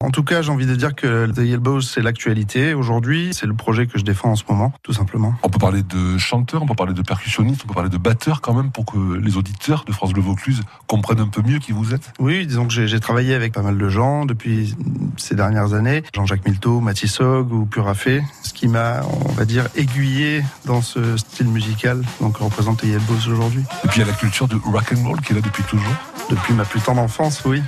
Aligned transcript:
En 0.00 0.10
tout 0.10 0.22
cas, 0.22 0.42
j'ai 0.42 0.52
envie 0.52 0.64
de 0.64 0.76
dire 0.76 0.94
que 0.94 1.26
The 1.26 1.38
Yellows, 1.38 1.80
c'est 1.80 2.00
l'actualité 2.00 2.72
aujourd'hui. 2.72 3.30
C'est 3.32 3.46
le 3.46 3.54
projet 3.54 3.88
que 3.88 3.98
je 3.98 4.04
défends 4.04 4.30
en 4.30 4.36
ce 4.36 4.44
moment, 4.48 4.72
tout 4.84 4.92
simplement. 4.92 5.34
On 5.42 5.48
peut 5.48 5.58
parler 5.58 5.82
de 5.82 6.16
chanteurs, 6.18 6.62
on 6.62 6.66
peut 6.66 6.76
parler 6.76 6.94
de 6.94 7.02
percussionnistes, 7.02 7.62
on 7.64 7.66
peut 7.66 7.74
parler 7.74 7.90
de 7.90 7.96
batteurs 7.98 8.40
quand 8.40 8.54
même 8.54 8.70
pour 8.70 8.86
que 8.86 8.96
les 8.96 9.36
auditeurs 9.36 9.84
de 9.84 9.92
France 9.92 10.12
Bleu 10.12 10.22
Vaucluse 10.22 10.62
comprennent 10.86 11.18
un 11.18 11.26
peu 11.26 11.42
mieux 11.42 11.58
qui 11.58 11.72
vous 11.72 11.94
êtes. 11.94 12.12
Oui, 12.20 12.46
disons 12.46 12.68
que 12.68 12.86
j'ai 12.86 13.00
travaillé 13.00 13.34
avec 13.34 13.52
pas 13.52 13.62
mal 13.62 13.76
de 13.76 13.88
gens 13.88 14.24
depuis 14.24 14.76
ces 15.16 15.34
dernières 15.34 15.74
années. 15.74 16.04
Jean-Jacques 16.14 16.46
Milteau, 16.46 16.78
Mathis 16.78 17.14
Sog 17.14 17.52
ou 17.52 17.66
Purafé. 17.66 18.22
Ce 18.44 18.52
qui 18.52 18.68
m'a, 18.68 19.02
on 19.26 19.32
va 19.32 19.44
dire, 19.46 19.66
aiguillé 19.74 20.44
dans 20.64 20.80
ce 20.80 21.16
style 21.16 21.48
musical, 21.48 22.04
donc 22.20 22.36
représente 22.36 22.82
The 22.82 22.84
Yellows 22.84 23.32
aujourd'hui. 23.32 23.64
Et 23.84 23.88
puis 23.88 24.00
il 24.00 24.06
y 24.06 24.08
a 24.08 24.12
la 24.12 24.16
culture 24.16 24.46
de 24.46 24.54
rock 24.64 24.94
and 24.96 25.08
roll 25.08 25.20
qui 25.22 25.32
est 25.32 25.34
là 25.34 25.42
depuis 25.42 25.64
toujours. 25.64 25.92
Depuis 26.30 26.52
ma 26.52 26.64
plus 26.64 26.80
tendre 26.80 27.00
enfance, 27.00 27.42
oui. 27.46 27.62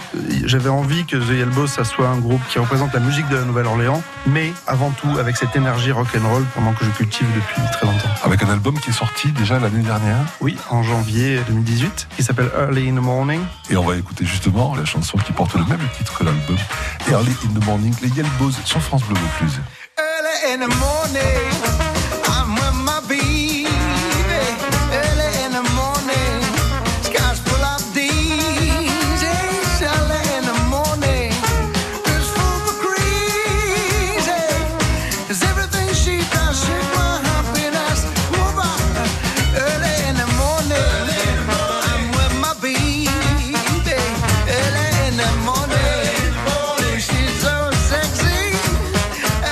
J'avais 0.45 0.69
envie 0.69 1.07
que 1.07 1.17
The 1.17 1.31
Yellows, 1.31 1.67
ça 1.67 1.85
soit 1.85 2.09
un 2.09 2.19
groupe 2.19 2.41
qui 2.51 2.59
représente 2.59 2.93
la 2.93 3.01
musique 3.01 3.27
de 3.29 3.37
la 3.37 3.45
Nouvelle-Orléans, 3.45 4.03
mais 4.27 4.53
avant 4.67 4.91
tout 4.91 5.19
avec 5.19 5.37
cette 5.37 5.57
énergie 5.57 5.93
rock'n'roll 5.93 6.45
pendant 6.55 6.73
que 6.75 6.85
je 6.85 6.91
cultive 6.91 7.27
depuis 7.35 7.63
très 7.73 7.87
longtemps. 7.87 8.11
Avec 8.23 8.43
un 8.43 8.51
album 8.51 8.79
qui 8.79 8.91
est 8.91 8.95
sorti 8.95 9.33
déjà 9.33 9.59
l'année 9.59 9.83
dernière 9.83 10.19
Oui, 10.41 10.59
en 10.69 10.83
janvier 10.83 11.41
2018, 11.49 12.09
qui 12.17 12.23
s'appelle 12.23 12.51
Early 12.59 12.91
in 12.91 12.97
the 12.97 13.03
Morning. 13.03 13.41
Et 13.71 13.77
on 13.77 13.85
va 13.85 13.97
écouter 13.97 14.27
justement 14.27 14.75
la 14.75 14.85
chanson 14.85 15.17
qui 15.19 15.33
porte 15.33 15.55
le 15.55 15.65
même 15.65 15.81
titre 15.97 16.19
que 16.19 16.25
l'album, 16.25 16.57
Early 17.11 17.35
in 17.47 17.59
the 17.59 17.65
Morning, 17.65 17.95
les 18.03 18.09
Yellows 18.09 18.53
sur 18.65 18.83
France 18.83 19.03
Bleu 19.05 19.17
Vaucluse. 19.19 19.59
Early 19.99 20.55
in 20.55 20.59
the 20.59 20.75
morning, 20.77 21.51
I'm 22.27 22.55
with 22.55 22.75
my 22.85 23.01
baby. 23.09 23.30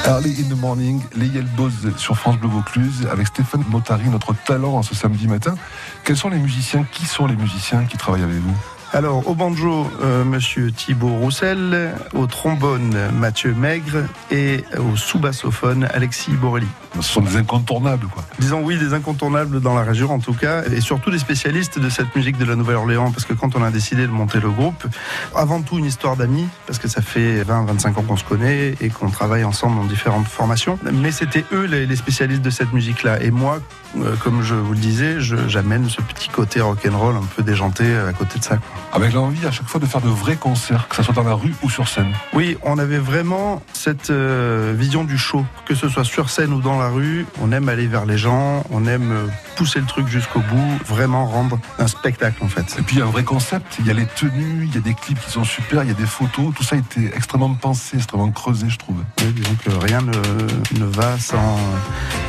Early 0.09 0.31
in 0.41 0.49
the 0.49 0.59
Morning, 0.59 1.03
les 1.17 1.27
Yellows 1.27 1.71
sur 1.99 2.17
France 2.17 2.39
Bleu 2.39 2.49
Vaucluse, 2.49 3.07
avec 3.13 3.27
Stéphane 3.27 3.63
Motari, 3.69 4.09
notre 4.09 4.33
talent 4.33 4.73
en 4.73 4.83
ce 4.83 4.95
samedi 4.95 5.29
matin. 5.29 5.55
Quels 6.03 6.17
sont 6.17 6.31
les 6.31 6.39
musiciens 6.39 6.87
Qui 6.91 7.05
sont 7.05 7.27
les 7.27 7.37
musiciens 7.37 7.85
qui 7.85 7.99
travaillent 7.99 8.23
avec 8.23 8.39
vous? 8.39 8.57
Alors, 8.95 9.29
au 9.29 9.35
banjo, 9.35 9.87
euh, 10.03 10.25
monsieur 10.25 10.73
Thibaut 10.73 11.09
Roussel, 11.09 11.93
au 12.15 12.27
trombone, 12.27 12.97
Mathieu 13.13 13.53
Maigre, 13.53 14.05
et 14.31 14.65
au 14.79 14.97
sous-bassophone, 14.97 15.87
Alexis 15.93 16.31
Borelli. 16.33 16.67
Ce 16.97 17.03
sont 17.03 17.21
des 17.21 17.37
incontournables, 17.37 18.07
quoi. 18.07 18.25
Disons 18.39 18.63
oui, 18.63 18.79
des 18.79 18.95
incontournables 18.95 19.61
dans 19.61 19.75
la 19.75 19.83
région 19.83 20.11
en 20.11 20.21
tout 20.21 20.33
cas, 20.33 20.65
et 20.65 20.81
surtout 20.81 21.11
des 21.11 21.19
spécialistes 21.19 21.79
de 21.79 21.91
cette 21.91 22.17
musique 22.17 22.39
de 22.39 22.47
la 22.47 22.57
Nouvelle-Orléans, 22.57 23.11
parce 23.11 23.27
que 23.27 23.35
quand 23.35 23.55
on 23.57 23.63
a 23.63 23.71
décidé 23.71 24.03
de 24.07 24.13
monter 24.13 24.41
le 24.41 24.51
groupe, 24.51 24.87
avant 25.35 25.61
tout 25.61 25.79
une 25.79 25.85
histoire 25.85 26.17
d'amis, 26.17 26.49
parce 26.67 26.79
que 26.79 26.89
ça 26.89 27.03
fait 27.03 27.43
20-25 27.43 27.99
ans 27.99 28.03
qu'on 28.03 28.17
se 28.17 28.25
connaît 28.25 28.75
et 28.81 28.89
qu'on 28.89 29.11
travaille 29.11 29.45
ensemble 29.45 29.77
dans 29.77 29.85
différentes 29.85 30.29
formations, 30.29 30.79
mais 30.91 31.13
c'était 31.13 31.45
eux 31.53 31.67
les, 31.67 31.85
les 31.85 31.97
spécialistes 31.97 32.43
de 32.43 32.51
cette 32.51 32.73
musique-là, 32.73 33.23
et 33.23 33.31
moi, 33.31 33.61
euh, 33.97 34.15
comme 34.23 34.43
je 34.43 34.55
vous 34.55 34.73
le 34.73 34.79
disais, 34.79 35.17
j'amène 35.21 35.89
ce 35.89 36.01
petit 36.03 36.29
côté 36.29 36.61
rock'n'roll 36.61 37.17
un 37.17 37.27
peu 37.37 37.43
déjanté 37.43 37.97
à 37.97 38.13
côté 38.13 38.39
de 38.39 38.45
ça. 38.45 38.57
quoi. 38.57 38.67
Avec 38.93 39.13
l'envie 39.13 39.47
à 39.47 39.51
chaque 39.51 39.67
fois 39.67 39.81
de 39.81 39.87
faire 39.87 40.01
de 40.01 40.09
vrais 40.09 40.37
concerts, 40.37 40.89
que 40.89 40.97
ce 40.97 41.03
soit 41.03 41.15
dans 41.15 41.23
la 41.23 41.35
rue 41.35 41.55
ou 41.63 41.71
sur 41.71 41.89
scène. 41.89 42.13
Oui, 42.33 42.57
on 42.63 42.79
avait 42.79 42.99
vraiment 42.99 43.63
cette 43.73 44.11
euh, 44.11 44.75
vision 44.77 45.05
du 45.05 45.19
show, 45.19 45.45
que 45.67 45.75
ce 45.75 45.89
soit 45.89 46.05
sur 46.05 46.31
scène 46.31 46.53
ou 46.53 46.61
dans 46.61 46.79
la 46.79 46.89
rue. 46.89 47.27
On 47.41 47.53
aime 47.53 47.69
aller 47.69 47.87
vers 47.87 48.05
les 48.07 48.19
gens, 48.19 48.65
on 48.71 48.87
aime 48.87 49.13
euh, 49.13 49.27
pousser 49.57 49.81
le 49.81 49.87
truc 49.87 50.09
jusqu'au 50.09 50.41
bout, 50.41 50.79
vraiment 50.87 51.27
rendre 51.27 51.59
un 51.79 51.87
spectacle 51.87 52.43
en 52.45 52.49
fait. 52.49 52.77
Et 52.79 52.83
puis 52.83 52.97
il 52.97 52.99
y 53.01 53.03
a 53.03 53.07
un 53.07 53.11
vrai 53.11 53.25
concept, 53.25 53.77
il 53.81 53.87
y 53.87 53.91
a 53.91 53.95
les 53.95 54.07
tenues, 54.07 54.65
il 54.65 54.75
y 54.75 54.79
a 54.79 54.81
des 54.81 54.95
clips 54.95 55.21
qui 55.21 55.31
sont 55.31 55.45
super, 55.45 55.83
il 55.83 55.89
y 55.89 55.93
a 55.93 55.95
des 55.95 56.07
photos, 56.07 56.53
tout 56.55 56.63
ça 56.63 56.77
a 56.77 56.79
été 56.79 57.11
extrêmement 57.15 57.55
pensé, 57.55 57.97
extrêmement 57.97 58.31
creusé, 58.31 58.69
je 58.69 58.79
trouve. 58.79 58.97
Oui, 59.21 59.33
disons 59.33 59.57
que 59.65 59.71
rien 59.85 60.01
ne, 60.01 60.79
ne 60.79 60.85
va 60.85 61.19
sans 61.19 61.59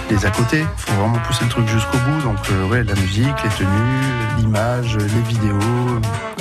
les 0.10 0.26
à 0.26 0.32
côté. 0.32 0.60
Il 0.60 0.82
faut 0.82 0.94
vraiment 0.94 1.20
pousser 1.20 1.44
le 1.46 1.49
truc 1.50 1.68
jusqu'au 1.68 1.98
bout. 1.98 2.22
Donc 2.24 2.38
euh, 2.52 2.68
ouais, 2.68 2.84
la 2.84 2.96
musique, 2.96 3.36
les 3.44 3.50
tenues, 3.50 4.38
l'image, 4.38 4.98
les 4.98 5.22
vidéos. 5.28 5.60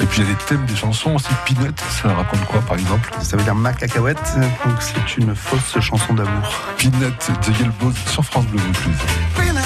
Et 0.01 0.07
puis 0.07 0.21
il 0.21 0.25
y 0.25 0.27
a 0.29 0.31
les 0.31 0.37
thèmes 0.47 0.65
des 0.67 0.77
chansons 0.77 1.15
aussi. 1.17 1.29
Pinette, 1.45 1.83
ça 2.01 2.15
raconte 2.15 2.45
quoi 2.47 2.61
par 2.61 2.77
exemple? 2.77 3.11
Ça 3.21 3.37
veut 3.37 3.43
dire 3.43 3.55
ma 3.55 3.73
cacahuète, 3.73 4.39
donc 4.65 4.77
c'est 4.81 5.17
une 5.17 5.35
fausse 5.35 5.81
chanson 5.81 6.15
d'amour. 6.15 6.63
Pinette, 6.77 7.31
The 7.43 7.59
Yellows 7.59 7.95
sur 8.07 8.25
France 8.25 8.47
Bleu 8.47 8.61
Vaucluse. 8.61 8.97
Peanut, 9.37 9.65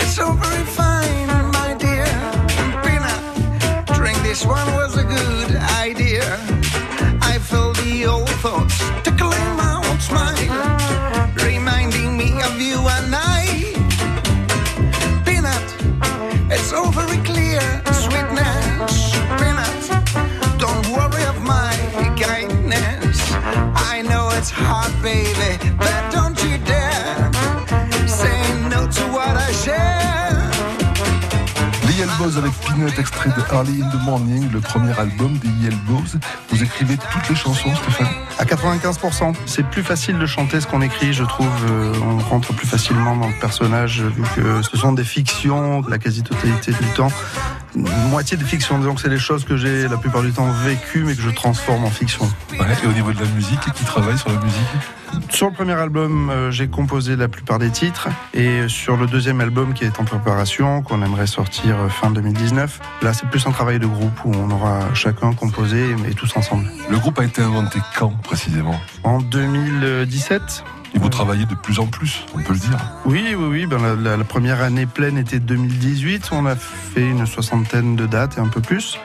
it's 0.00 0.14
so 0.14 0.32
very 0.32 0.64
fine, 0.64 1.28
my 1.52 1.74
dear. 1.78 2.06
Peanut, 2.82 3.94
drink 3.94 4.20
this 4.22 4.44
one 4.44 4.74
was 4.74 4.96
a 4.96 5.04
good 5.04 5.56
idea. 5.84 6.38
I 7.22 7.38
feel 7.38 7.72
the 7.74 8.06
old 8.06 8.28
thoughts 8.42 8.82
tickling 9.04 9.56
my 9.56 9.76
own 9.76 10.00
smile, 10.00 10.34
Avec 32.36 32.52
Pinette, 32.60 32.98
extrait 32.98 33.30
de 33.30 33.54
Early 33.54 33.82
in 33.82 33.88
the 33.88 34.00
Morning, 34.04 34.48
le 34.52 34.60
premier 34.60 34.96
album 34.98 35.36
des 35.38 35.48
Yellows. 35.64 36.18
Vous 36.50 36.62
écrivez 36.62 36.96
toutes 36.96 37.28
les 37.28 37.34
chansons, 37.34 37.74
Stéphane 37.74 38.06
À 38.38 38.44
95%, 38.44 39.34
c'est 39.46 39.66
plus 39.66 39.82
facile 39.82 40.16
de 40.18 40.26
chanter 40.26 40.60
ce 40.60 40.66
qu'on 40.66 40.80
écrit, 40.80 41.12
je 41.12 41.24
trouve. 41.24 41.48
Euh, 41.68 41.92
on 42.02 42.18
rentre 42.18 42.52
plus 42.52 42.68
facilement 42.68 43.16
dans 43.16 43.26
le 43.26 43.40
personnage, 43.40 44.02
vu 44.02 44.22
que 44.36 44.62
ce 44.62 44.76
sont 44.76 44.92
des 44.92 45.02
fictions, 45.02 45.82
la 45.88 45.98
quasi-totalité 45.98 46.70
du 46.72 46.86
temps. 46.94 47.10
Moitié 47.74 48.36
des 48.36 48.44
fictions, 48.44 48.78
disons 48.78 48.94
que 48.94 49.00
c'est 49.00 49.08
des 49.08 49.18
choses 49.18 49.44
que 49.44 49.56
j'ai 49.56 49.86
la 49.86 49.96
plupart 49.96 50.22
du 50.22 50.32
temps 50.32 50.50
vécues, 50.64 51.04
mais 51.04 51.14
que 51.14 51.22
je 51.22 51.30
transforme 51.30 51.84
en 51.84 51.90
fiction. 51.90 52.24
Ouais, 52.52 52.66
Et 52.82 52.86
au 52.86 52.92
niveau 52.92 53.12
de 53.12 53.20
la 53.20 53.28
musique, 53.30 53.60
qui 53.74 53.84
travaille 53.84 54.18
sur 54.18 54.30
la 54.30 54.40
musique 54.40 55.30
Sur 55.30 55.48
le 55.48 55.52
premier 55.52 55.74
album, 55.74 56.30
euh, 56.30 56.50
j'ai 56.50 56.68
composé 56.68 57.14
la 57.14 57.28
plupart 57.28 57.58
des 57.58 57.70
titres, 57.70 58.08
et 58.34 58.68
sur 58.68 58.96
le 58.96 59.06
deuxième 59.06 59.40
album 59.40 59.72
qui 59.72 59.84
est 59.84 60.00
en 60.00 60.04
préparation, 60.04 60.82
qu'on 60.82 61.02
aimerait 61.02 61.28
sortir 61.28 61.76
euh, 61.78 61.88
fin 61.88 62.10
2019, 62.10 62.80
là 63.02 63.12
c'est 63.14 63.28
plus 63.28 63.46
un 63.46 63.52
travail 63.52 63.78
de 63.78 63.86
groupe 63.86 64.24
où 64.24 64.32
on 64.34 64.50
aura 64.50 64.92
chacun 64.94 65.32
composé, 65.32 65.94
mais 66.02 66.10
tous 66.10 66.36
ensemble. 66.36 66.66
Le 66.90 66.98
groupe 66.98 67.18
a 67.20 67.24
été 67.24 67.40
inventé 67.42 67.78
quand 67.96 68.10
précisément? 68.22 68.80
En 69.04 69.20
2017, 69.20 70.64
Et 70.94 70.98
vous 70.98 71.08
travaillez 71.08 71.46
de 71.46 71.54
plus 71.54 71.78
en 71.78 71.86
plus, 71.86 72.24
on 72.34 72.38
peut 72.42 72.52
le 72.52 72.58
dire. 72.58 72.78
Oui, 73.04 73.24
oui, 73.36 73.46
oui. 73.48 73.66
Ben, 73.66 73.78
la, 73.80 73.94
la- 73.94 74.16
la 74.16 74.24
première 74.24 74.60
année 74.62 74.86
pleine 74.86 75.16
était 75.18 75.38
2018. 75.38 76.30
On 76.32 76.46
a 76.46 76.56
fait 76.56 77.02
une 77.08 77.26
soixantaine 77.26 77.94
de 77.96 78.06
dates 78.06 78.38
et 78.38 78.40
un 78.40 78.48
peu 78.48 78.60
plus. 78.60 78.98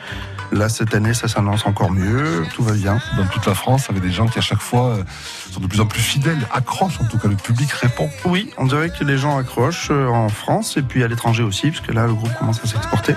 Là, 0.51 0.69
cette 0.69 0.93
année, 0.93 1.13
ça 1.13 1.27
s'annonce 1.27 1.65
encore 1.65 1.91
mieux. 1.91 2.43
Tout 2.53 2.63
va 2.63 2.73
bien. 2.73 2.99
Dans 3.17 3.25
toute 3.25 3.45
la 3.45 3.55
France, 3.55 3.89
avec 3.89 4.01
des 4.01 4.11
gens 4.11 4.27
qui 4.27 4.37
à 4.39 4.41
chaque 4.41 4.61
fois 4.61 4.89
euh, 4.97 5.03
sont 5.51 5.59
de 5.59 5.67
plus 5.67 5.81
en 5.81 5.85
plus 5.87 6.01
fidèles, 6.01 6.39
accrochent 6.53 6.99
en 7.01 7.05
tout 7.05 7.17
cas, 7.17 7.27
le 7.27 7.35
public 7.35 7.69
répond. 7.71 8.09
Oui, 8.25 8.51
on 8.57 8.65
dirait 8.65 8.89
que 8.89 9.03
les 9.03 9.17
gens 9.17 9.37
accrochent 9.37 9.89
euh, 9.91 10.07
en 10.07 10.29
France 10.29 10.77
et 10.77 10.81
puis 10.83 11.03
à 11.03 11.07
l'étranger 11.07 11.43
aussi, 11.43 11.71
parce 11.71 11.81
que 11.81 11.91
là, 11.91 12.05
le 12.07 12.13
groupe 12.13 12.33
commence 12.39 12.63
à 12.63 12.67
s'exporter. 12.67 13.15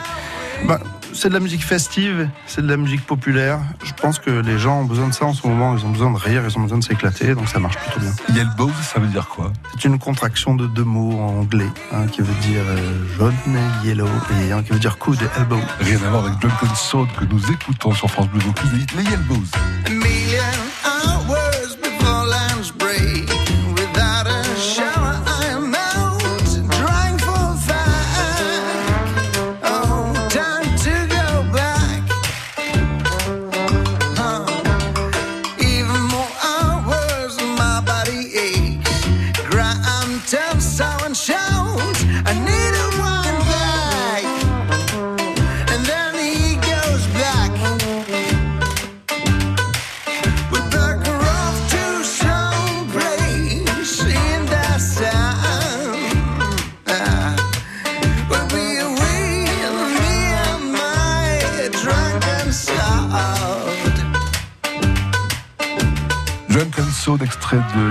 Ben, 0.67 0.79
c'est 1.19 1.29
de 1.29 1.35
la 1.35 1.41
musique 1.41 1.65
festive, 1.65 2.29
c'est 2.47 2.63
de 2.63 2.69
la 2.69 2.77
musique 2.77 3.05
populaire. 3.05 3.59
Je 3.83 3.93
pense 3.93 4.21
que 4.21 4.31
les 4.31 4.57
gens 4.57 4.83
ont 4.83 4.85
besoin 4.85 5.09
de 5.09 5.13
ça 5.13 5.25
en 5.25 5.35
ce 5.35 5.45
moment. 5.47 5.77
Ils 5.77 5.85
ont 5.85 5.91
besoin 5.91 6.13
de 6.13 6.17
rire, 6.17 6.43
ils 6.49 6.57
ont 6.57 6.63
besoin 6.63 6.79
de 6.79 6.85
s'éclater, 6.85 7.35
donc 7.35 7.49
ça 7.49 7.59
marche 7.59 7.77
plutôt 7.77 7.99
bien. 7.99 8.13
Yellows, 8.37 8.73
ça 8.83 9.01
veut 9.01 9.09
dire 9.09 9.27
quoi? 9.29 9.53
C'est 9.73 9.89
une 9.89 9.99
contraction 9.99 10.55
de 10.55 10.69
deux 10.69 10.85
mots 10.85 11.19
en 11.19 11.41
anglais, 11.41 11.67
hein, 11.93 12.07
qui 12.07 12.21
veut 12.21 12.35
dire 12.43 12.63
euh, 12.69 13.17
jaune, 13.19 13.35
yellow, 13.85 14.07
et 14.45 14.53
un 14.53 14.63
qui 14.63 14.73
veut 14.73 14.79
dire 14.79 14.97
coude, 14.99 15.19
elbow. 15.37 15.59
Rien 15.81 15.99
à 16.07 16.11
voir 16.11 16.27
avec 16.27 16.39
Drunken 16.39 16.75
Soul 16.77 17.09
que 17.19 17.25
nous 17.25 17.51
écoutons 17.51 17.93
sur 17.93 18.09
France 18.09 18.29
Bleu 18.29 18.41
Vaucluse, 18.41 18.87
les 18.97 19.03
Yellows. 19.03 20.08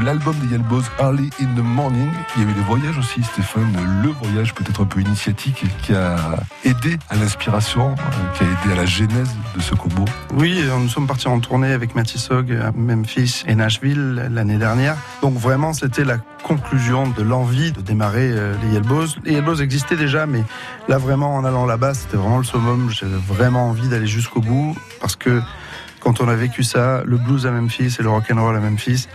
L'album 0.08 0.36
des 0.40 0.54
Yelbows 0.54 0.84
Early 1.02 1.30
in 1.42 1.54
the 1.58 1.62
Morning. 1.62 2.10
Il 2.38 2.44
y 2.44 2.46
a 2.46 2.50
eu 2.50 2.54
les 2.54 2.62
voyages 2.62 2.98
aussi, 2.98 3.22
Stéphane, 3.24 3.76
le 4.02 4.08
voyage 4.08 4.54
peut-être 4.54 4.82
un 4.82 4.86
peu 4.86 5.02
initiatique 5.02 5.66
qui 5.84 5.94
a 5.94 6.16
aidé 6.64 6.98
à 7.10 7.18
l'inspiration, 7.18 7.92
euh, 7.92 8.38
qui 8.38 8.46
a 8.46 8.48
aidé 8.48 8.72
à 8.72 8.76
la 8.78 8.86
genèse 8.86 9.36
de 9.54 9.62
ce 9.62 9.76
combo. 9.76 10.06
Oui, 10.34 10.62
euh, 10.62 10.78
nous 10.80 10.88
sommes 10.88 11.08
partis 11.08 11.28
en 11.28 11.42
tournée 11.42 11.74
avec 11.74 11.94
Matisse 11.94 12.32
Hogg 12.32 12.54
à 12.54 12.72
Memphis 12.72 13.44
et 13.48 13.56
Nashville 13.56 14.30
l'année 14.32 14.56
dernière. 14.56 14.96
Donc 15.22 15.34
vraiment, 15.34 15.74
c'était 15.74 16.06
la 16.06 16.20
conclusion 16.42 17.10
de 17.10 17.22
l'envie 17.22 17.74
de 17.74 17.82
démarrer 17.82 18.32
euh, 18.32 18.56
les 18.64 18.76
Yelbows. 18.76 19.08
Les 19.26 19.34
Yelbows 19.34 19.62
existaient 19.62 19.98
déjà, 19.98 20.26
mais 20.26 20.46
là 20.88 21.00
vraiment, 21.00 21.36
en 21.36 21.44
allant 21.44 21.66
là-bas, 21.66 21.96
c'était 21.96 22.16
vraiment 22.16 22.38
le 22.38 22.46
summum. 22.46 22.90
J'avais 22.92 23.12
vraiment 23.28 23.68
envie 23.68 23.90
d'aller 23.90 24.08
jusqu'au 24.08 24.40
bout 24.40 24.74
parce 25.02 25.18
que 25.18 25.42
quand 26.00 26.22
on 26.22 26.30
a 26.30 26.36
vécu 26.36 26.64
ça, 26.64 27.02
le 27.04 27.18
blues 27.18 27.46
à 27.46 27.52
Memphis 27.52 27.98
et 28.00 28.04
le 28.04 28.10
rock 28.10 28.32
and 28.32 28.42
roll 28.42 28.56
à 28.56 28.62
Memphis, 28.62 29.10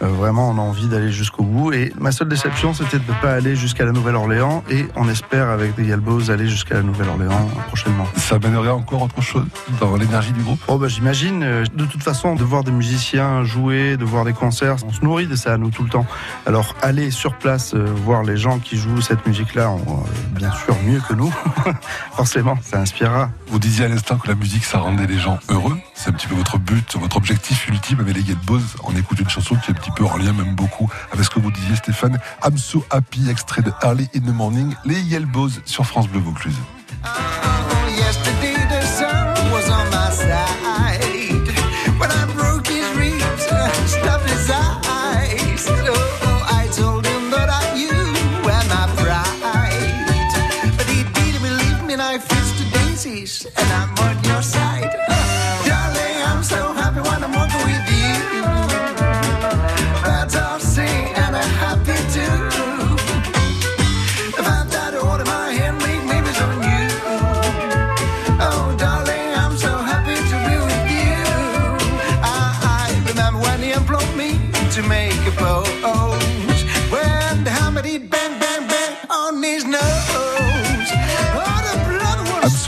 vraiment, 0.00 0.50
on 0.50 0.58
a 0.58 0.60
envie 0.60 0.86
d'aller 0.86 1.12
jusqu'au 1.12 1.42
bout. 1.42 1.72
Et 1.72 1.92
ma 1.98 2.12
seule 2.12 2.28
déception, 2.28 2.74
c'était 2.74 2.98
de 2.98 3.08
ne 3.08 3.20
pas 3.20 3.32
aller 3.32 3.56
jusqu'à 3.56 3.84
la 3.84 3.92
Nouvelle-Orléans. 3.92 4.62
Et 4.70 4.86
on 4.96 5.08
espère, 5.08 5.48
avec 5.48 5.74
des 5.74 5.84
Yelbows, 5.86 6.30
aller 6.30 6.48
jusqu'à 6.48 6.74
la 6.74 6.82
Nouvelle-Orléans 6.82 7.48
prochainement. 7.68 8.06
Ça 8.16 8.38
mènerait 8.38 8.70
encore 8.70 9.02
autre 9.02 9.20
chose 9.20 9.46
dans 9.80 9.96
l'énergie 9.96 10.32
du 10.32 10.42
groupe 10.42 10.60
Oh 10.68 10.78
bah 10.78 10.88
j'imagine. 10.88 11.42
Euh, 11.42 11.64
De 11.74 11.84
toute 11.84 12.02
façon, 12.02 12.34
de 12.34 12.44
voir 12.44 12.64
des 12.64 12.72
musiciens 12.72 13.44
jouer, 13.44 13.96
de 13.96 14.04
voir 14.04 14.24
des 14.24 14.32
concerts, 14.32 14.76
on 14.86 14.92
se 14.92 15.00
nourrit 15.02 15.26
de 15.26 15.36
ça, 15.36 15.56
nous, 15.58 15.70
tout 15.70 15.82
le 15.82 15.90
temps. 15.90 16.06
Alors, 16.46 16.74
aller 16.82 17.10
sur 17.10 17.34
place, 17.34 17.74
euh, 17.74 17.86
voir 18.04 18.22
les 18.22 18.36
gens 18.36 18.58
qui 18.58 18.76
jouent 18.76 19.00
cette 19.00 19.26
musique-là, 19.26 19.70
euh, 19.70 19.92
bien 20.32 20.52
sûr, 20.52 20.76
mieux 20.86 21.00
que 21.00 21.14
nous. 21.14 21.32
Forcément, 22.12 22.56
ça 22.62 22.78
inspirera. 22.78 23.30
Vous 23.48 23.58
disiez 23.58 23.86
à 23.86 23.88
l'instant 23.88 24.16
que 24.16 24.28
la 24.28 24.34
musique, 24.34 24.64
ça 24.64 24.78
rendait 24.78 25.06
les 25.06 25.18
gens 25.18 25.38
heureux. 25.48 25.76
C'est 26.00 26.10
un 26.10 26.12
petit 26.12 26.28
peu 26.28 26.36
votre 26.36 26.58
but, 26.58 26.96
votre 26.96 27.16
objectif 27.16 27.66
ultime 27.66 27.98
avec 27.98 28.14
les 28.14 28.22
Yelbows. 28.22 28.60
On 28.84 28.94
écoute 28.94 29.18
une 29.18 29.28
chanson 29.28 29.56
qui 29.56 29.72
est 29.72 29.74
un 29.74 29.80
petit 29.80 29.90
peu 29.90 30.04
en 30.04 30.16
lien, 30.16 30.32
même 30.32 30.54
beaucoup, 30.54 30.88
avec 31.10 31.24
ce 31.24 31.30
que 31.30 31.40
vous 31.40 31.50
disiez, 31.50 31.74
Stéphane. 31.74 32.20
I'm 32.44 32.56
so 32.56 32.86
happy, 32.88 33.28
extrait 33.28 33.62
de 33.62 33.72
Early 33.82 34.08
in 34.14 34.20
the 34.20 34.32
Morning, 34.32 34.76
les 34.84 35.00
Yelbows 35.00 35.50
sur 35.64 35.84
France 35.84 36.06
Bleu 36.06 36.20
Vaucluse. 36.20 36.54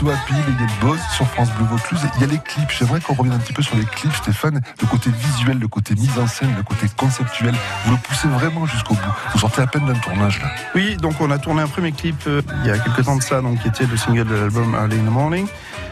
So 0.01 0.09
happy, 0.09 0.33
les 0.33 0.97
sur 1.15 1.27
France 1.27 1.49
Bleu 1.51 1.65
Vaucluse. 1.65 1.99
Il 2.15 2.21
y 2.21 2.23
a 2.23 2.27
les 2.27 2.39
clips. 2.39 2.71
J'aimerais 2.71 2.99
qu'on 2.99 3.13
revienne 3.13 3.35
un 3.35 3.39
petit 3.39 3.53
peu 3.53 3.61
sur 3.61 3.75
les 3.75 3.85
clips, 3.85 4.13
Stéphane. 4.15 4.59
Le 4.81 4.87
côté 4.87 5.11
visuel, 5.11 5.59
le 5.59 5.67
côté 5.67 5.93
mise 5.93 6.17
en 6.17 6.25
scène, 6.27 6.53
le 6.57 6.63
côté 6.63 6.87
conceptuel. 6.97 7.53
Vous 7.85 7.91
le 7.91 7.97
poussez 7.97 8.27
vraiment 8.27 8.65
jusqu'au 8.65 8.95
bout. 8.95 9.13
Vous 9.33 9.39
sortez 9.39 9.61
à 9.61 9.67
peine 9.67 9.85
d'un 9.85 9.93
tournage, 9.93 10.41
là. 10.41 10.47
Oui, 10.73 10.97
donc 10.97 11.13
on 11.19 11.29
a 11.29 11.37
tourné 11.37 11.61
un 11.61 11.67
premier 11.67 11.91
clip 11.91 12.15
euh, 12.25 12.41
il 12.63 12.67
y 12.67 12.71
a 12.71 12.79
quelques 12.79 13.05
temps 13.05 13.15
de 13.15 13.21
ça, 13.21 13.41
donc 13.41 13.59
qui 13.59 13.67
était 13.67 13.85
le 13.85 13.95
single 13.95 14.25
de 14.25 14.35
l'album 14.35 14.73
Early 14.73 14.99
in 14.99 15.03
the 15.03 15.11
Morning, 15.11 15.47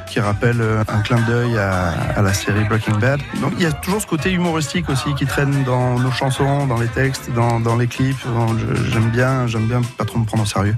qui 0.10 0.20
rappelle 0.20 0.60
euh, 0.62 0.84
un 0.88 1.02
clin 1.02 1.20
d'œil 1.22 1.58
à, 1.58 2.22
la 2.22 2.34
série 2.34 2.64
Breaking 2.66 2.98
Bad. 2.98 3.22
Donc 3.42 3.54
il 3.58 3.64
y 3.64 3.66
a 3.66 3.72
toujours 3.72 4.02
ce 4.02 4.08
côté 4.08 4.32
humoristique 4.32 4.90
aussi 4.90 5.14
qui 5.16 5.26
traîne 5.26 5.64
dans 5.64 6.00
nos 6.00 6.12
chansons, 6.12 6.66
dans 6.68 6.78
les 6.78 6.88
textes, 6.88 7.30
dans, 7.34 7.76
les 7.78 7.88
clips. 7.88 8.26
J'aime 8.92 9.10
bien, 9.10 9.48
j'aime 9.48 9.68
bien 9.68 9.82
pas 9.98 10.06
trop 10.06 10.20
me 10.20 10.26
prendre 10.26 10.44
au 10.44 10.46
sérieux. 10.46 10.76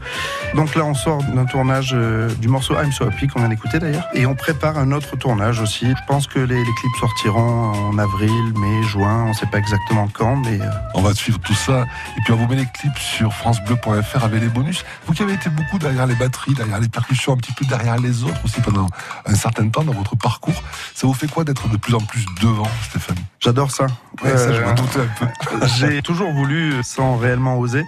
Donc 0.54 0.76
là, 0.76 0.86
on 0.86 0.94
sort 0.94 1.24
d'un 1.24 1.46
tournage 1.46 1.92
euh, 1.94 2.30
du 2.36 2.48
morceau 2.48 2.76
I'm 2.76 2.92
So 2.92 3.06
Happy 3.06 3.28
qu'on 3.28 3.40
vient 3.40 3.50
d'écouter 3.50 3.80
d'ailleurs, 3.80 4.08
et 4.14 4.26
on 4.26 4.36
prépare 4.36 4.78
un 4.78 4.92
autre 4.92 5.16
tournage 5.16 5.60
aussi. 5.62 5.88
Je 5.90 6.06
pense 6.08 6.28
que 6.28 6.40
les, 6.40 6.58
les 6.64 6.74
clips 6.74 6.96
sortiront 7.00 7.72
en 7.72 7.98
avril, 7.98 8.54
mai, 8.58 8.84
juin, 8.84 9.26
on 9.28 9.34
sait 9.34 9.46
pas 9.46 9.58
exactement 9.58 10.08
quand, 10.14 10.36
mais 10.38 10.62
euh, 10.62 10.70
On 10.94 11.02
va 11.02 11.14
suivre 11.14 11.40
tout 11.40 11.54
ça. 11.54 11.86
Et 12.18 12.22
puis 12.24 12.34
on 12.34 12.36
vous 12.36 12.48
met 12.48 12.58
les 12.58 12.66
clips 12.66 12.98
sur 12.98 13.34
francebleu.fr 13.34 14.24
avec 14.24 14.42
les 14.42 14.50
bonus. 14.50 14.84
Vous 15.08 15.14
qui 15.14 15.24
avez 15.24 15.34
été 15.34 15.50
beaucoup 15.50 15.80
derrière 15.80 16.08
les 16.08 16.16
batteries, 16.16 16.54
derrière 16.54 16.80
les 16.80 16.90
percussions, 16.90 17.34
un 17.34 17.38
petit 17.38 17.54
peu 17.54 17.66
derrière 17.66 17.98
les 17.98 18.24
autres 18.24 18.44
aussi 18.44 18.60
pendant 18.62 18.88
un 19.26 19.36
certain 19.36 19.68
temps 19.70 19.84
dans 19.84 19.94
votre 19.94 20.16
parcours, 20.16 20.62
ça 20.96 21.08
vous 21.08 21.14
fait 21.14 21.28
quoi 21.28 21.44
d'être 21.44 21.68
de 21.70 21.78
plus 21.78 21.94
en 21.96 22.00
plus 22.02 22.26
devant, 22.42 22.68
Stéphane? 22.90 23.18
J'adore 23.40 23.72
ça. 23.72 23.86
Ouais, 24.24 24.38
ça, 24.38 24.52
je 24.54 24.62
Euh, 24.62 24.66
m'en 24.66 24.74
doutais 24.74 25.00
un 25.00 25.26
peu. 25.26 25.66
J'ai 25.78 26.02
toujours 26.02 26.32
voulu, 26.32 26.74
sans 26.84 27.18
réellement 27.18 27.58
oser, 27.60 27.86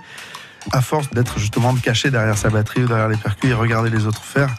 à 0.72 0.82
force 0.82 1.10
d'être 1.12 1.40
justement 1.40 1.74
caché 1.76 2.10
derrière 2.12 2.38
sa 2.38 2.50
batterie 2.50 2.84
ou 2.84 2.88
derrière 2.88 3.10
les 3.10 3.18
percus 3.18 3.50
et 3.52 3.54
regarder 3.54 3.90
les 3.90 4.06
autres 4.06 4.24
faire, 4.24 4.50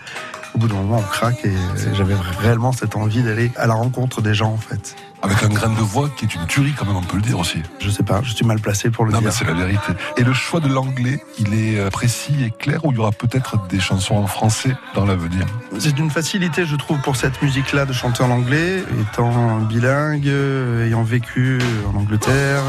au 0.54 0.58
bout 0.58 0.68
d'un 0.68 0.74
moment 0.74 0.98
on 0.98 1.02
craque 1.02 1.44
et 1.44 1.48
euh, 1.48 1.94
j'avais 1.94 2.14
réellement 2.40 2.72
cette 2.72 2.94
envie 2.96 3.22
d'aller 3.22 3.50
à 3.56 3.66
la 3.66 3.74
rencontre 3.74 4.20
des 4.20 4.34
gens 4.34 4.52
en 4.52 4.56
fait. 4.58 4.94
Avec 5.24 5.42
un 5.42 5.48
grain 5.48 5.70
de 5.70 5.80
voix 5.80 6.10
qui 6.14 6.26
est 6.26 6.34
une 6.34 6.46
tuerie 6.46 6.74
quand 6.78 6.84
même, 6.84 6.96
on 6.96 7.02
peut 7.02 7.16
le 7.16 7.22
dire 7.22 7.38
aussi. 7.38 7.62
Je 7.80 7.88
sais 7.88 8.02
pas, 8.02 8.20
je 8.22 8.34
suis 8.34 8.44
mal 8.44 8.60
placé 8.60 8.90
pour 8.90 9.06
le 9.06 9.12
Non, 9.12 9.18
mais 9.18 9.30
dire. 9.30 9.32
c'est 9.32 9.44
la 9.46 9.54
vérité. 9.54 9.92
Et 10.18 10.22
le 10.22 10.34
choix 10.34 10.60
de 10.60 10.68
l'anglais, 10.68 11.18
il 11.38 11.54
est 11.54 11.78
euh, 11.78 11.88
précis 11.88 12.34
et 12.44 12.50
clair 12.50 12.84
ou 12.84 12.92
il 12.92 12.96
y 12.96 12.98
aura 12.98 13.10
peut-être 13.10 13.56
des 13.68 13.80
chansons 13.80 14.16
en 14.16 14.26
français 14.26 14.76
dans 14.94 15.06
l'avenir? 15.06 15.46
C'est 15.78 15.98
une 15.98 16.10
facilité, 16.10 16.66
je 16.66 16.76
trouve, 16.76 17.00
pour 17.00 17.16
cette 17.16 17.40
musique-là 17.40 17.86
de 17.86 17.94
chanter 17.94 18.22
en 18.22 18.30
anglais, 18.30 18.84
étant 19.00 19.60
bilingue, 19.60 20.28
euh, 20.28 20.86
ayant 20.86 21.02
vécu 21.02 21.58
en 21.90 21.96
Angleterre. 21.98 22.62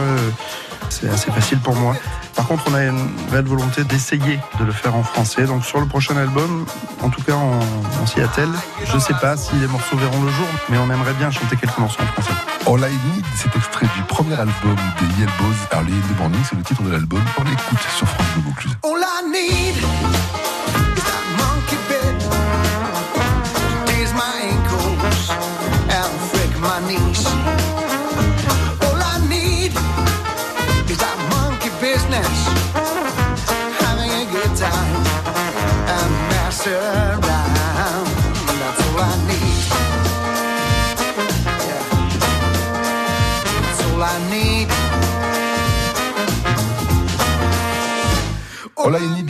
C'est 0.90 1.10
assez 1.10 1.32
facile 1.32 1.60
pour 1.60 1.76
moi. 1.76 1.96
Par 2.36 2.48
contre, 2.48 2.66
on 2.70 2.74
a 2.74 2.84
une 2.84 3.10
réelle 3.32 3.46
volonté 3.46 3.84
d'essayer 3.84 4.40
de 4.60 4.66
le 4.66 4.72
faire 4.72 4.96
en 4.96 5.04
français. 5.04 5.46
Donc 5.46 5.66
sur 5.66 5.80
le 5.80 5.86
prochain 5.86 6.18
album, 6.18 6.66
en 7.02 7.10
tout 7.10 7.22
cas 7.22 7.34
en, 7.34 7.60
en 8.02 8.06
Seattle, 8.06 8.52
je 8.86 8.98
sais 8.98 9.14
pas 9.22 9.38
si 9.38 9.56
les 9.56 9.68
morceaux 9.68 9.98
verront 9.98 10.22
le 10.22 10.32
jour, 10.32 10.48
mais 10.70 10.78
on 10.78 10.92
aimerait 10.92 11.14
bien 11.14 11.32
chanter 11.32 11.56
quelques 11.56 11.78
morceaux 11.78 12.02
en 12.02 12.22
français. 12.22 12.34
All 12.68 12.80
I 12.80 12.94
Need, 13.14 13.26
c'est 13.36 13.56
extrait 13.56 13.88
du 13.96 14.02
premier 14.04 14.34
album 14.34 14.76
des 15.00 15.22
Yelbows, 15.22 15.56
Early 15.72 15.94
in 15.94 16.14
the 16.14 16.18
Morning, 16.20 16.42
c'est 16.50 16.56
le 16.56 16.64
titre 16.64 16.82
de 16.82 16.92
l'album. 16.92 17.22
On 17.38 17.44
l'écoute 17.44 17.80
sur 17.96 18.08
France 18.08 18.28
Bleu 18.34 18.44
Vaucluse. 18.48 18.76
All 18.84 19.00
I 19.00 19.30
need 19.32 20.25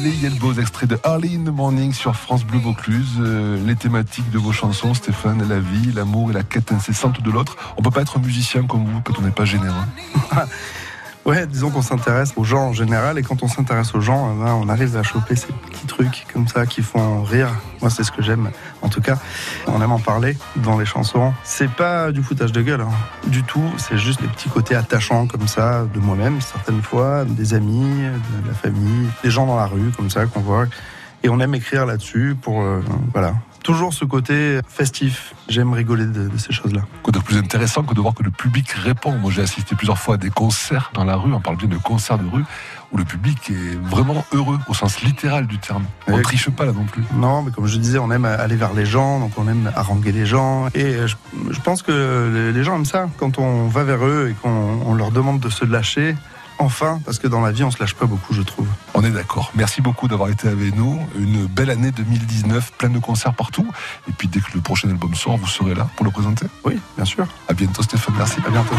All 0.05 0.11
I 0.11 0.13
Need, 0.13 0.21
les 0.21 0.29
Yelbows, 0.29 0.59
extrait 0.59 0.85
de 0.87 0.99
Early 1.03 1.35
in 1.35 1.43
the 1.45 1.53
Morning 1.53 1.91
sur 1.91 2.15
France 2.15 2.43
Bleu 2.43 2.59
Vaucluse. 2.59 3.17
Euh, 3.19 3.57
les 3.65 3.75
thématiques 3.75 4.29
de 4.29 4.37
vos 4.37 4.51
chansons, 4.51 4.93
Stéphane, 4.93 5.47
la 5.47 5.59
vie, 5.59 5.91
l'amour 5.93 6.29
et 6.29 6.33
la 6.33 6.43
quête 6.43 6.71
incessante 6.71 7.21
de 7.21 7.31
l'autre. 7.31 7.57
On 7.77 7.81
peut 7.81 7.91
pas 7.91 8.01
être 8.01 8.19
musicien 8.19 8.63
comme 8.67 8.85
vous 8.85 9.01
quand 9.01 9.17
on 9.17 9.21
n'est 9.21 9.31
pas 9.31 9.45
généreux. 9.45 9.73
Ouais, 11.25 11.47
disons 11.47 11.71
qu'on 11.71 11.81
s'intéresse 11.81 12.33
aux 12.35 12.43
gens 12.43 12.67
en 12.67 12.73
général, 12.73 13.17
et 13.17 13.23
quand 13.23 13.41
on 13.41 13.47
s'intéresse 13.47 13.95
aux 13.95 13.99
gens, 13.99 14.31
eh 14.31 14.43
ben, 14.43 14.53
on 14.53 14.69
arrive 14.69 14.95
à 14.95 15.01
choper 15.01 15.35
ces 15.35 15.47
petits 15.47 15.87
trucs 15.87 16.27
comme 16.31 16.47
ça 16.47 16.67
qui 16.67 16.83
font 16.83 17.23
rire. 17.23 17.49
Moi, 17.81 17.89
c'est 17.89 18.03
ce 18.03 18.11
que 18.11 18.21
j'aime. 18.21 18.51
En 18.83 18.89
tout 18.89 19.01
cas, 19.01 19.17
on 19.65 19.81
aime 19.81 19.91
en 19.91 19.97
parler 19.97 20.37
dans 20.57 20.77
les 20.77 20.85
chansons. 20.85 21.33
C'est 21.43 21.71
pas 21.71 22.11
du 22.11 22.21
foutage 22.21 22.51
de 22.51 22.61
gueule, 22.61 22.81
hein. 22.81 22.91
du 23.25 23.41
tout. 23.41 23.73
C'est 23.77 23.97
juste 23.97 24.21
des 24.21 24.27
petits 24.27 24.49
côtés 24.49 24.75
attachants 24.75 25.25
comme 25.25 25.47
ça 25.47 25.87
de 25.91 25.99
moi-même, 25.99 26.41
certaines 26.41 26.83
fois, 26.83 27.25
des 27.25 27.55
amis, 27.55 28.03
de 28.43 28.47
la 28.47 28.53
famille, 28.53 29.09
des 29.23 29.31
gens 29.31 29.47
dans 29.47 29.57
la 29.57 29.65
rue 29.65 29.89
comme 29.97 30.11
ça 30.11 30.27
qu'on 30.27 30.41
voit. 30.41 30.67
Et 31.23 31.29
on 31.29 31.39
aime 31.39 31.55
écrire 31.55 31.87
là-dessus 31.87 32.35
pour, 32.39 32.61
euh, 32.61 32.83
voilà, 33.13 33.33
toujours 33.65 33.93
ce 33.95 34.05
côté 34.05 34.59
festif. 34.69 35.33
J'aime 35.49 35.73
rigoler 35.73 36.05
de, 36.05 36.27
de 36.29 36.37
ces 36.37 36.53
choses-là. 36.53 36.81
Quoi 37.01 37.11
de 37.11 37.19
plus 37.19 37.37
intéressant 37.37 37.81
que 37.83 37.95
de 37.95 37.99
voir 37.99 38.13
que 38.13 38.21
le 38.21 38.29
public 38.29 38.69
répond 38.71 39.17
Moi, 39.17 39.31
j'ai 39.33 39.41
assisté 39.41 39.75
plusieurs 39.75 39.97
fois 39.97 40.15
à 40.15 40.17
des 40.17 40.29
concerts 40.29 40.91
dans 40.93 41.03
la 41.03 41.15
rue, 41.15 41.33
on 41.33 41.39
parle 41.41 41.57
bien 41.57 41.67
de 41.67 41.77
concerts 41.77 42.19
de 42.19 42.27
rue, 42.29 42.43
où 42.91 42.97
le 42.97 43.05
public 43.05 43.49
est 43.49 43.75
vraiment 43.83 44.23
heureux, 44.33 44.59
au 44.69 44.75
sens 44.75 45.01
littéral 45.01 45.47
du 45.47 45.57
terme. 45.57 45.83
On 46.07 46.15
Oui. 46.17 46.21
triche 46.21 46.49
pas 46.51 46.65
là 46.65 46.73
non 46.73 46.85
plus. 46.85 47.03
Non, 47.15 47.41
mais 47.41 47.51
comme 47.51 47.65
je 47.65 47.77
disais, 47.77 47.97
on 47.97 48.11
aime 48.11 48.25
aller 48.25 48.55
vers 48.55 48.73
les 48.73 48.85
gens, 48.85 49.19
donc 49.19 49.31
on 49.37 49.47
aime 49.47 49.71
haranguer 49.75 50.11
les 50.11 50.27
gens. 50.27 50.67
Et 50.75 50.83
euh, 50.85 51.07
je, 51.07 51.15
je 51.51 51.59
pense 51.59 51.81
que 51.81 52.51
les- 52.53 52.63
gens 52.63 52.75
aiment 52.75 52.85
ça 52.85 53.09
quand 53.17 53.39
on 53.39 53.67
va 53.67 53.83
vers 53.83 54.05
eux 54.05 54.29
et 54.31 54.33
qu'on 54.41 54.79
on 54.85 54.93
leur 54.93 55.09
demande 55.11 55.39
de 55.39 55.49
se 55.49 55.65
lâcher. 55.65 56.15
Enfin, 56.57 56.99
parce 57.05 57.19
que 57.19 57.27
dans 57.27 57.41
la 57.41 57.51
vie, 57.51 57.63
on 57.63 57.71
se 57.71 57.79
lâche 57.79 57.93
pas 57.95 58.05
beaucoup, 58.05 58.33
je 58.33 58.41
trouve. 58.41 58.67
On 58.93 59.03
est 59.03 59.11
d'accord. 59.11 59.51
Merci 59.55 59.81
beaucoup 59.81 60.07
d'avoir 60.07 60.29
été 60.29 60.47
avec 60.47 60.75
nous. 60.75 60.99
Une 61.17 61.45
belle 61.45 61.69
année 61.69 61.91
2019, 61.91 62.73
plein 62.77 62.89
de 62.89 62.99
concerts 62.99 63.33
partout. 63.33 63.67
Et 64.07 64.11
puis 64.11 64.27
dès 64.27 64.39
que 64.39 64.51
le 64.53 64.61
prochain 64.61 64.89
album 64.89 65.13
sort, 65.15 65.37
vous 65.37 65.47
serez 65.47 65.75
là 65.75 65.89
pour 65.95 66.05
le 66.05 66.11
présenter. 66.11 66.45
Oui, 66.63 66.79
bien 66.95 67.05
sûr. 67.05 67.27
À 67.47 67.53
bientôt 67.53 67.83
Stéphane, 67.83 68.15
merci. 68.17 68.37
À 68.45 68.49
bientôt. 68.49 68.75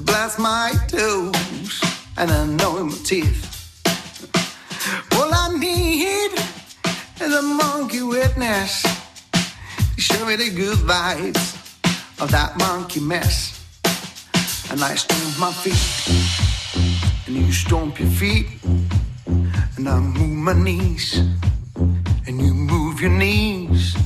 Blast 0.00 0.38
my 0.38 0.72
toes 0.88 1.80
and 2.16 2.30
I 2.30 2.42
annoy 2.42 2.84
my 2.84 2.96
teeth. 3.04 3.82
All 5.12 5.30
I 5.32 5.56
need 5.58 6.32
is 7.20 7.34
a 7.34 7.42
monkey 7.42 8.02
witness 8.02 8.82
to 9.32 10.00
show 10.00 10.24
me 10.26 10.36
the 10.36 10.50
good 10.50 10.78
vibes 10.78 11.56
of 12.20 12.30
that 12.30 12.56
monkey 12.58 13.00
mess. 13.00 13.56
And 14.70 14.82
I 14.82 14.94
stomp 14.94 15.38
my 15.38 15.52
feet, 15.52 17.26
and 17.26 17.36
you 17.36 17.52
stomp 17.52 17.98
your 17.98 18.08
feet, 18.10 18.46
and 19.76 19.88
I 19.88 19.98
move 19.98 20.38
my 20.38 20.52
knees, 20.52 21.18
and 22.26 22.40
you 22.40 22.54
move 22.54 23.00
your 23.00 23.10
knees, 23.10 23.96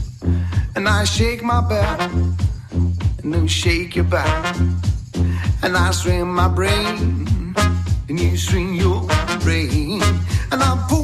and 0.75 0.89
I 0.89 1.05
shake 1.05 1.43
my 1.43 1.61
back, 1.69 2.11
and 2.71 3.35
you 3.35 3.47
shake 3.47 3.95
your 3.97 4.07
back, 4.07 4.57
and 5.65 5.79
I 5.79 5.93
swing 5.93 6.27
my 6.27 6.47
brain, 6.47 7.55
and 8.09 8.21
you 8.21 8.37
swing 8.37 8.75
your 8.75 9.01
brain, 9.41 10.03
and 10.53 10.63
I 10.63 10.87
pull 10.91 11.04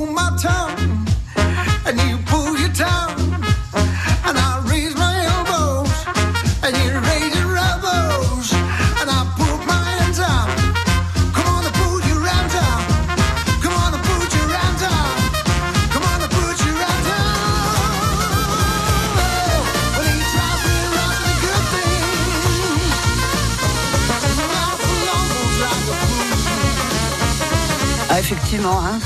Hein, 28.78 29.00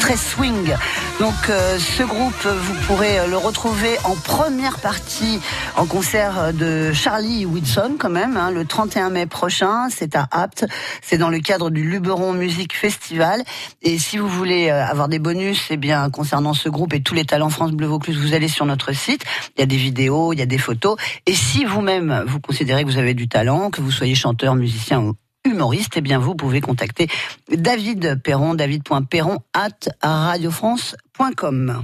très 0.00 0.16
swing. 0.16 0.74
Donc 1.20 1.34
euh, 1.48 1.78
ce 1.78 2.02
groupe, 2.02 2.44
vous 2.44 2.74
pourrez 2.86 3.20
euh, 3.20 3.26
le 3.28 3.36
retrouver 3.36 3.96
en 4.02 4.16
première 4.16 4.80
partie 4.80 5.38
en 5.76 5.86
concert 5.86 6.38
euh, 6.38 6.52
de 6.52 6.92
Charlie 6.92 7.46
Whitson 7.46 7.94
quand 7.98 8.10
même, 8.10 8.36
hein, 8.36 8.50
le 8.50 8.64
31 8.64 9.10
mai 9.10 9.26
prochain. 9.26 9.88
C'est 9.90 10.16
à 10.16 10.26
Apt, 10.32 10.66
c'est 11.00 11.16
dans 11.16 11.28
le 11.28 11.38
cadre 11.38 11.70
du 11.70 11.84
Luberon 11.84 12.32
Music 12.32 12.74
Festival. 12.74 13.44
Et 13.82 13.98
si 13.98 14.18
vous 14.18 14.28
voulez 14.28 14.68
euh, 14.70 14.84
avoir 14.84 15.08
des 15.08 15.20
bonus, 15.20 15.68
eh 15.70 15.76
bien 15.76 16.10
concernant 16.10 16.54
ce 16.54 16.68
groupe 16.68 16.92
et 16.92 17.00
tous 17.00 17.14
les 17.14 17.24
talents 17.24 17.50
France 17.50 17.70
Bleu 17.70 17.86
Vaucluse, 17.86 18.18
vous 18.18 18.34
allez 18.34 18.48
sur 18.48 18.66
notre 18.66 18.92
site. 18.92 19.24
Il 19.56 19.60
y 19.60 19.62
a 19.62 19.66
des 19.66 19.76
vidéos, 19.76 20.32
il 20.32 20.40
y 20.40 20.42
a 20.42 20.46
des 20.46 20.58
photos. 20.58 20.96
Et 21.26 21.34
si 21.34 21.64
vous-même 21.64 22.24
vous 22.26 22.40
considérez 22.40 22.84
que 22.84 22.90
vous 22.90 22.98
avez 22.98 23.14
du 23.14 23.28
talent, 23.28 23.70
que 23.70 23.80
vous 23.80 23.92
soyez 23.92 24.16
chanteur, 24.16 24.56
musicien 24.56 25.00
ou 25.00 25.14
humoriste, 25.44 25.96
eh 25.96 26.00
bien 26.00 26.18
vous 26.18 26.34
pouvez 26.34 26.60
contacter 26.60 27.08
David 27.50 28.20
Perron, 28.22 28.54
david.perron 28.54 29.38
at 29.52 29.88
radiofrance.com. 30.02 31.82